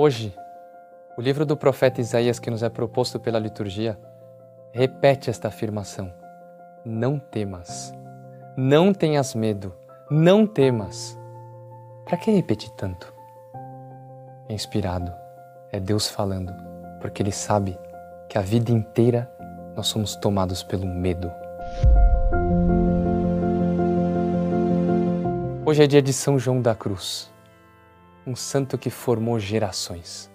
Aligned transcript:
Hoje, 0.00 0.32
o 1.16 1.20
livro 1.20 1.44
do 1.44 1.56
profeta 1.56 2.00
Isaías 2.00 2.38
que 2.38 2.52
nos 2.52 2.62
é 2.62 2.68
proposto 2.68 3.18
pela 3.18 3.36
liturgia 3.36 3.98
repete 4.72 5.28
esta 5.28 5.48
afirmação: 5.48 6.14
Não 6.84 7.18
temas, 7.18 7.92
não 8.56 8.94
tenhas 8.94 9.34
medo, 9.34 9.74
não 10.08 10.46
temas. 10.46 11.18
Para 12.04 12.16
que 12.16 12.30
repetir 12.30 12.70
tanto? 12.76 13.12
É 14.48 14.54
inspirado, 14.54 15.12
é 15.72 15.80
Deus 15.80 16.08
falando, 16.08 16.54
porque 17.00 17.20
Ele 17.20 17.32
sabe 17.32 17.76
que 18.28 18.38
a 18.38 18.40
vida 18.40 18.70
inteira 18.70 19.28
nós 19.74 19.88
somos 19.88 20.14
tomados 20.14 20.62
pelo 20.62 20.86
medo. 20.86 21.28
Hoje 25.66 25.82
é 25.82 25.88
dia 25.88 26.00
de 26.00 26.12
São 26.12 26.38
João 26.38 26.62
da 26.62 26.72
Cruz, 26.72 27.28
um 28.28 28.36
santo 28.36 28.76
que 28.76 28.90
formou 28.90 29.40
gerações. 29.40 30.30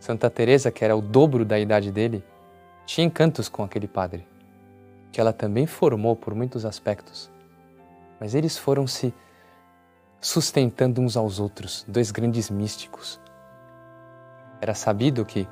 Santa 0.00 0.28
Teresa, 0.28 0.72
que 0.72 0.84
era 0.84 0.96
o 0.96 1.00
dobro 1.00 1.44
da 1.44 1.58
idade 1.58 1.92
dele, 1.92 2.24
tinha 2.84 3.06
encantos 3.06 3.48
com 3.48 3.62
aquele 3.62 3.86
padre, 3.86 4.26
que 5.12 5.20
ela 5.20 5.32
também 5.32 5.64
formou 5.64 6.16
por 6.16 6.34
muitos 6.34 6.66
aspectos. 6.66 7.30
Mas 8.18 8.34
eles 8.34 8.58
foram 8.58 8.84
se 8.84 9.14
sustentando 10.20 11.00
uns 11.00 11.16
aos 11.16 11.38
outros, 11.38 11.84
dois 11.86 12.10
grandes 12.10 12.50
místicos. 12.50 13.20
Era 14.60 14.74
sabido 14.74 15.24
que 15.24 15.46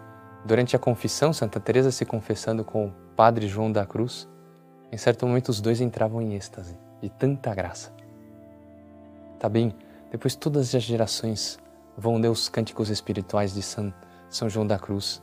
durante 0.45 0.75
a 0.75 0.81
confissão, 0.81 1.33
Santa 1.33 1.61
Teresa 1.61 1.93
se 1.93 2.05
confessando 2.05 2.65
com 2.65 2.87
o 2.87 2.93
Padre 3.15 3.47
João 3.47 3.71
da 3.71 3.87
Cruz, 3.87 4.29
em 4.91 4.97
certo 4.97 5.27
momento 5.27 5.51
os 5.51 5.61
dois 5.61 5.81
entravam 5.81 6.21
em 6.21 6.35
êxtase 6.35 6.77
de 7.01 7.09
tanta 7.09 7.55
graça. 7.55 7.93
Tá 9.39 9.49
bem, 9.49 9.75
depois 10.13 10.37
todas 10.37 10.75
as 10.75 10.83
gerações 10.83 11.59
vão 11.97 12.19
ler 12.19 12.29
os 12.29 12.47
cânticos 12.47 12.91
espirituais 12.91 13.55
de 13.55 13.63
São, 13.63 13.93
São 14.29 14.47
João 14.47 14.67
da 14.67 14.79
Cruz. 14.79 15.23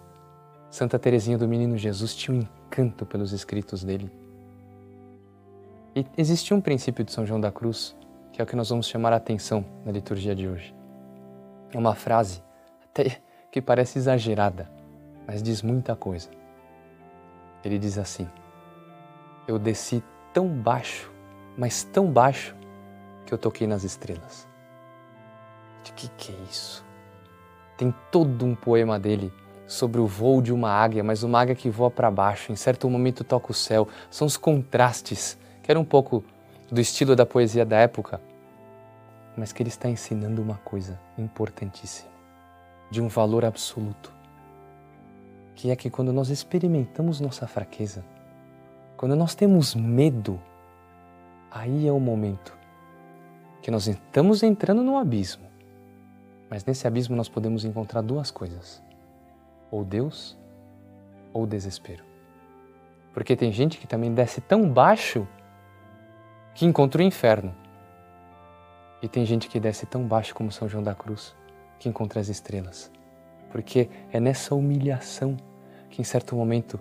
Santa 0.71 0.97
Teresinha 0.97 1.37
do 1.37 1.47
Menino 1.47 1.77
Jesus 1.77 2.15
tinha 2.15 2.35
um 2.35 2.41
encanto 2.41 3.05
pelos 3.05 3.31
escritos 3.31 3.83
dele. 3.83 4.11
E 5.95 6.03
existe 6.17 6.55
um 6.55 6.59
princípio 6.59 7.05
de 7.05 7.11
São 7.11 7.23
João 7.23 7.39
da 7.39 7.51
Cruz, 7.51 7.95
que 8.33 8.41
é 8.41 8.43
o 8.43 8.47
que 8.47 8.55
nós 8.55 8.69
vamos 8.69 8.87
chamar 8.87 9.13
a 9.13 9.17
atenção 9.17 9.63
na 9.85 9.91
liturgia 9.91 10.35
de 10.35 10.47
hoje. 10.47 10.75
É 11.71 11.77
uma 11.77 11.93
frase 11.93 12.41
até 12.83 13.21
que 13.51 13.61
parece 13.61 13.99
exagerada, 13.99 14.71
mas 15.27 15.43
diz 15.43 15.61
muita 15.61 15.95
coisa. 15.95 16.31
Ele 17.63 17.77
diz 17.77 17.99
assim: 17.99 18.27
Eu 19.47 19.59
desci 19.59 20.03
tão 20.33 20.47
baixo, 20.47 21.11
mas 21.55 21.83
tão 21.83 22.11
baixo, 22.11 22.55
que 23.27 23.31
eu 23.31 23.37
toquei 23.37 23.67
nas 23.67 23.83
estrelas. 23.83 24.48
De 25.83 25.91
que 25.93 26.07
que 26.17 26.31
é 26.31 26.35
isso? 26.49 26.85
Tem 27.77 27.93
todo 28.11 28.45
um 28.45 28.55
poema 28.55 28.99
dele 28.99 29.31
sobre 29.65 30.01
o 30.01 30.07
voo 30.07 30.41
de 30.41 30.51
uma 30.51 30.71
águia, 30.71 31.03
mas 31.03 31.23
uma 31.23 31.39
águia 31.39 31.55
que 31.55 31.69
voa 31.69 31.91
para 31.91 32.09
baixo, 32.09 32.51
em 32.51 32.55
certo 32.55 32.89
momento 32.89 33.23
toca 33.23 33.51
o 33.51 33.53
céu. 33.53 33.87
São 34.09 34.25
os 34.25 34.35
contrastes, 34.35 35.37
que 35.61 35.71
era 35.71 35.79
um 35.79 35.85
pouco 35.85 36.23
do 36.71 36.81
estilo 36.81 37.15
da 37.15 37.25
poesia 37.25 37.65
da 37.65 37.77
época, 37.77 38.19
mas 39.37 39.53
que 39.53 39.61
ele 39.61 39.69
está 39.69 39.87
ensinando 39.87 40.41
uma 40.41 40.55
coisa 40.57 40.99
importantíssima, 41.17 42.09
de 42.91 43.01
um 43.01 43.07
valor 43.07 43.45
absoluto, 43.45 44.11
que 45.55 45.71
é 45.71 45.75
que 45.75 45.89
quando 45.89 46.11
nós 46.11 46.29
experimentamos 46.29 47.19
nossa 47.19 47.47
fraqueza, 47.47 48.03
quando 48.97 49.15
nós 49.15 49.35
temos 49.35 49.75
medo, 49.75 50.39
aí 51.51 51.87
é 51.87 51.91
o 51.91 51.99
momento 51.99 52.57
que 53.61 53.71
nós 53.71 53.87
estamos 53.87 54.43
entrando 54.43 54.83
no 54.83 54.97
abismo. 54.97 55.47
Mas 56.49 56.65
nesse 56.65 56.87
abismo 56.87 57.15
nós 57.15 57.29
podemos 57.29 57.63
encontrar 57.63 58.01
duas 58.01 58.31
coisas: 58.31 58.81
ou 59.69 59.83
Deus 59.83 60.37
ou 61.33 61.45
desespero. 61.45 62.03
Porque 63.13 63.35
tem 63.35 63.51
gente 63.51 63.77
que 63.77 63.87
também 63.87 64.13
desce 64.13 64.41
tão 64.41 64.69
baixo 64.69 65.27
que 66.53 66.65
encontra 66.65 67.01
o 67.01 67.05
inferno. 67.05 67.55
E 69.01 69.07
tem 69.07 69.25
gente 69.25 69.47
que 69.47 69.59
desce 69.59 69.85
tão 69.85 70.03
baixo 70.05 70.35
como 70.35 70.51
São 70.51 70.67
João 70.67 70.83
da 70.83 70.93
Cruz, 70.93 71.35
que 71.79 71.87
encontra 71.87 72.19
as 72.19 72.27
estrelas. 72.27 72.91
Porque 73.51 73.89
é 74.11 74.19
nessa 74.19 74.53
humilhação 74.53 75.37
que 75.89 76.01
em 76.01 76.03
certo 76.03 76.35
momento 76.35 76.79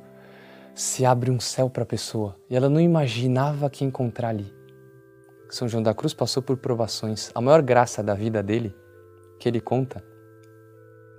se 0.74 1.04
abre 1.04 1.30
um 1.30 1.40
céu 1.40 1.70
para 1.70 1.82
a 1.82 1.86
pessoa 1.86 2.36
e 2.48 2.56
ela 2.56 2.68
não 2.68 2.80
imaginava 2.80 3.70
que 3.70 3.84
encontrar 3.84 4.28
ali. 4.28 4.52
São 5.50 5.66
João 5.66 5.82
da 5.82 5.94
Cruz 5.94 6.12
passou 6.12 6.42
por 6.42 6.58
provações. 6.58 7.30
A 7.34 7.40
maior 7.40 7.62
graça 7.62 8.02
da 8.02 8.14
vida 8.14 8.42
dele, 8.42 8.74
que 9.38 9.48
ele 9.48 9.60
conta, 9.60 10.04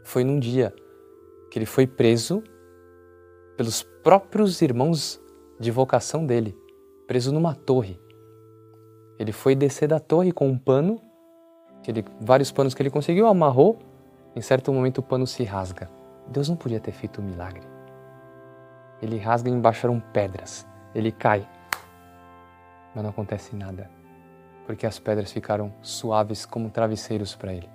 foi 0.04 0.24
num 0.24 0.40
dia 0.40 0.74
que 1.52 1.58
ele 1.58 1.66
foi 1.66 1.88
preso 1.88 2.44
pelos 3.58 3.84
próprios 4.04 4.62
irmãos 4.62 5.22
de 5.60 5.72
vocação 5.72 6.26
dele, 6.26 6.58
preso 7.08 7.32
numa 7.32 7.56
torre. 7.56 8.00
Ele 9.18 9.32
foi 9.32 9.56
descer 9.56 9.88
da 9.88 10.00
torre 10.00 10.32
com 10.32 10.48
um 10.48 10.58
pano, 10.58 11.02
ele, 11.88 12.06
vários 12.22 12.52
panos 12.52 12.74
que 12.74 12.82
ele 12.82 12.90
conseguiu, 12.90 13.26
amarrou. 13.26 13.80
Em 14.36 14.42
certo 14.42 14.72
momento 14.72 15.00
o 15.00 15.04
pano 15.04 15.26
se 15.26 15.44
rasga. 15.44 15.90
Deus 16.28 16.48
não 16.48 16.56
podia 16.56 16.80
ter 16.80 16.92
feito 16.92 17.20
um 17.20 17.24
milagre. 17.24 17.64
Ele 19.02 19.18
rasga 19.18 19.50
e 19.50 19.54
embaixo 19.54 19.88
eram 19.88 20.00
pedras. 20.00 20.68
Ele 20.94 21.12
cai, 21.12 21.50
mas 22.94 23.04
não 23.04 23.10
acontece 23.10 23.56
nada 23.56 23.90
porque 24.70 24.86
as 24.86 25.00
pedras 25.00 25.32
ficaram 25.32 25.74
suaves 25.82 26.46
como 26.46 26.70
travesseiros 26.70 27.34
para 27.34 27.52
ele. 27.52 27.68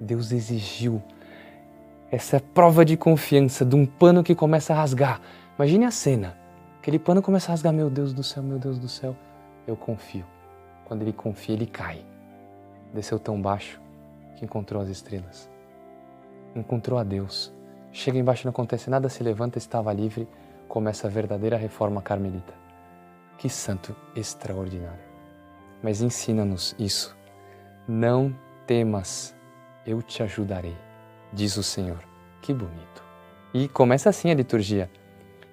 Deus 0.00 0.32
exigiu 0.32 1.02
essa 2.10 2.40
prova 2.40 2.84
de 2.84 2.96
confiança 2.96 3.64
de 3.64 3.76
um 3.76 3.86
pano 3.86 4.24
que 4.24 4.34
começa 4.34 4.72
a 4.72 4.76
rasgar. 4.76 5.20
Imagine 5.56 5.84
a 5.84 5.90
cena. 5.90 6.36
Aquele 6.78 6.98
pano 6.98 7.22
começa 7.22 7.50
a 7.50 7.52
rasgar, 7.52 7.72
meu 7.72 7.90
Deus 7.90 8.12
do 8.12 8.22
céu, 8.22 8.42
meu 8.42 8.58
Deus 8.58 8.78
do 8.78 8.88
céu. 8.88 9.14
Eu 9.66 9.76
confio. 9.76 10.24
Quando 10.86 11.02
ele 11.02 11.12
confia, 11.12 11.54
ele 11.54 11.66
cai. 11.66 12.04
Desceu 12.92 13.18
tão 13.18 13.40
baixo 13.40 13.80
que 14.36 14.44
encontrou 14.44 14.82
as 14.82 14.88
estrelas. 14.88 15.48
Encontrou 16.56 16.98
a 16.98 17.04
Deus. 17.04 17.52
Chega 17.92 18.18
embaixo, 18.18 18.46
não 18.46 18.50
acontece 18.50 18.88
nada, 18.88 19.08
se 19.08 19.22
levanta, 19.22 19.58
estava 19.58 19.92
livre. 19.92 20.26
Começa 20.66 21.06
a 21.06 21.10
verdadeira 21.10 21.56
reforma 21.56 22.00
carmelita. 22.00 22.54
Que 23.36 23.48
santo 23.48 23.94
extraordinário 24.16 25.10
mas 25.82 26.00
ensina-nos 26.00 26.74
isso. 26.78 27.16
Não 27.88 28.34
temas, 28.66 29.34
eu 29.86 30.02
te 30.02 30.22
ajudarei, 30.22 30.76
diz 31.32 31.56
o 31.56 31.62
Senhor. 31.62 31.98
Que 32.40 32.54
bonito. 32.54 33.04
E 33.52 33.68
começa 33.68 34.08
assim 34.08 34.30
a 34.30 34.34
liturgia. 34.34 34.90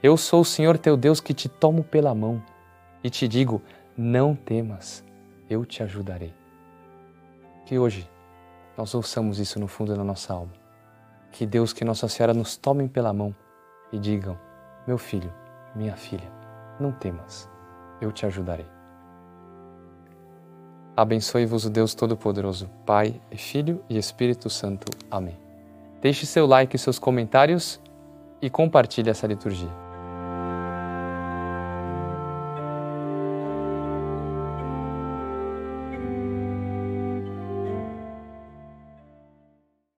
Eu 0.01 0.15
sou 0.15 0.41
o 0.41 0.45
Senhor 0.45 0.77
teu 0.77 0.95
Deus 0.95 1.19
que 1.19 1.33
te 1.33 1.49
tomo 1.49 1.83
pela 1.83 2.13
mão 2.13 2.43
e 3.03 3.09
te 3.09 3.27
digo: 3.27 3.61
não 3.97 4.35
temas, 4.35 5.03
eu 5.49 5.65
te 5.65 5.81
ajudarei. 5.83 6.33
Que 7.65 7.77
hoje 7.77 8.09
nós 8.77 8.93
ouçamos 8.93 9.39
isso 9.39 9.59
no 9.59 9.67
fundo 9.67 9.95
da 9.95 10.03
nossa 10.03 10.33
alma. 10.33 10.53
Que 11.31 11.45
Deus, 11.45 11.73
que 11.73 11.83
Nossa 11.83 12.07
Senhora 12.07 12.33
nos 12.33 12.55
tomem 12.55 12.87
pela 12.87 13.11
mão 13.11 13.35
e 13.91 13.99
digam: 13.99 14.39
meu 14.85 14.97
filho, 14.97 15.33
minha 15.75 15.95
filha, 15.95 16.31
não 16.79 16.91
temas, 16.91 17.49
eu 17.99 18.11
te 18.11 18.25
ajudarei. 18.25 18.76
Abençoe-vos 20.97 21.63
o 21.63 21.69
Deus 21.69 21.93
Todo-Poderoso, 21.93 22.67
Pai, 22.83 23.13
Filho 23.29 23.83
e 23.87 23.99
Espírito 23.99 24.49
Santo. 24.49 24.91
Amém. 25.11 25.37
Deixe 26.01 26.25
seu 26.25 26.47
like 26.47 26.75
e 26.75 26.79
seus 26.79 26.97
comentários 26.97 27.79
e 28.41 28.49
compartilhe 28.49 29.11
essa 29.11 29.27
liturgia. 29.27 29.86